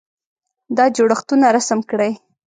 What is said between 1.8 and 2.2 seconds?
کړئ.